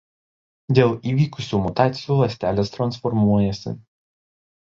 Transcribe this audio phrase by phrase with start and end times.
[0.79, 3.75] Dėl įvykusių mutacijų ląstelės transformuojasi.